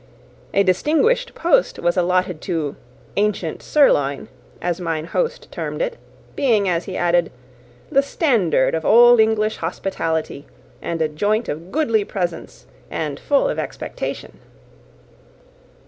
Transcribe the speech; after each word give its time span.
A 0.51 0.63
distinguished 0.63 1.35
post 1.35 1.77
was 1.77 1.95
allotted 1.95 2.41
to 2.41 2.75
"ancient 3.17 3.61
sirloin," 3.61 4.29
as 4.59 4.81
mine 4.81 5.05
host 5.05 5.51
termed 5.51 5.79
it; 5.79 5.95
being, 6.35 6.67
as 6.67 6.85
he 6.85 6.97
added, 6.97 7.31
"the 7.91 8.01
standard 8.01 8.73
of 8.73 8.83
old 8.83 9.19
English 9.19 9.57
hospitality, 9.57 10.47
and 10.81 11.03
a 11.03 11.07
joint 11.07 11.47
of 11.47 11.71
goodly 11.71 12.03
presence, 12.03 12.65
and 12.89 13.19
full 13.19 13.47
of 13.47 13.59
expectation." 13.59 14.39